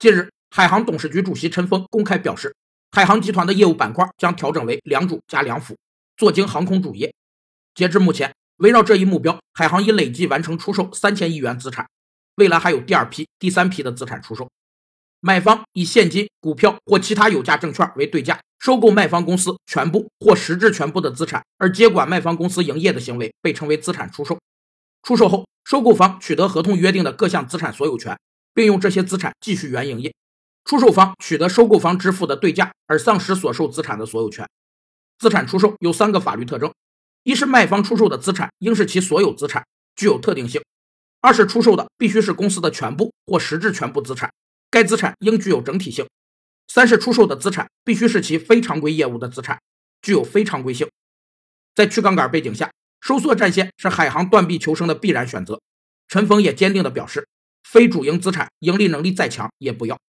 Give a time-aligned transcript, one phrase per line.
[0.00, 2.56] 近日，海航董事局主席陈峰公开表示，
[2.90, 5.76] 海航集团的业务板块将调整为两主加两辅，
[6.16, 7.12] 做精航空主业。
[7.74, 11.86] 截至目前，围绕这一目标，海航已累计完成出售三千亿元资产，
[12.36, 14.48] 未来还有第二批、第三批的资产出售。
[15.20, 24.38] 买方以现金、股票或其他有价证券为对价，收购卖方公司全部或实质全部的资产，而接管卖方公司营业的行为被称为资产出售。
[25.02, 28.18] 出售后，收购方取得合同约定的各项资产所有权，
[28.54, 30.10] 并用这些资产继续原营业；
[30.64, 34.48] 出售方取得收购方支付的对价，而丧失所售资产的所有权。
[35.18, 36.72] 资产出售有三个法律特征。
[37.22, 40.62] 一是卖方出售的资产应是其所有资产，具有特定性；
[41.20, 44.32] 二是出售的必须是公司的全部或实质全部资产，
[44.70, 46.06] 该资产应具有整体性；
[46.66, 49.60] 三是出售的资产必须是其非常规业务的资产，
[50.00, 50.88] 具有非常规性。
[51.74, 52.72] 在去杠杆背景下，
[53.02, 55.60] 收缩战线是海航断臂求生的必然选择。
[56.08, 57.28] 陈峰也坚定地表示，
[57.64, 60.00] 非主营资产盈利能力再强也不要。